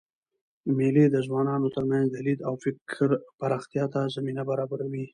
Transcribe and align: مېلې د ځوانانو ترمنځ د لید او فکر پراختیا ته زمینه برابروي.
مېلې 0.77 1.05
د 1.09 1.15
ځوانانو 1.27 1.67
ترمنځ 1.75 2.07
د 2.11 2.17
لید 2.25 2.39
او 2.47 2.53
فکر 2.63 3.09
پراختیا 3.39 3.85
ته 3.93 3.99
زمینه 4.15 4.43
برابروي. 4.49 5.05